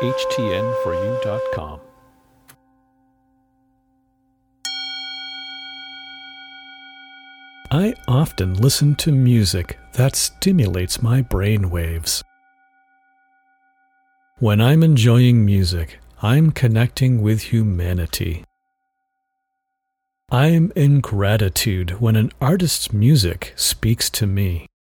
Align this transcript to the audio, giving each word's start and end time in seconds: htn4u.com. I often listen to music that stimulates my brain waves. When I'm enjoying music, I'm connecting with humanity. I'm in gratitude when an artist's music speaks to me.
htn4u.com. 0.00 1.80
I 7.70 7.94
often 8.06 8.54
listen 8.54 8.94
to 8.96 9.12
music 9.12 9.78
that 9.92 10.16
stimulates 10.16 11.02
my 11.02 11.20
brain 11.20 11.68
waves. 11.68 12.24
When 14.38 14.60
I'm 14.60 14.82
enjoying 14.82 15.44
music, 15.44 15.98
I'm 16.22 16.52
connecting 16.52 17.20
with 17.20 17.42
humanity. 17.42 18.44
I'm 20.30 20.72
in 20.76 21.00
gratitude 21.00 22.00
when 22.00 22.14
an 22.16 22.30
artist's 22.40 22.92
music 22.92 23.52
speaks 23.56 24.08
to 24.10 24.26
me. 24.26 24.66